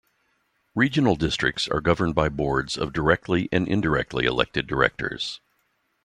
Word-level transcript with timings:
Regional 0.73 1.15
districts 1.15 1.67
are 1.67 1.79
governed 1.79 2.15
by 2.15 2.27
boards 2.27 2.75
of 2.75 2.91
directly 2.91 3.47
and 3.51 3.67
indirectly 3.67 4.25
elected 4.25 4.65
directors. 4.65 5.39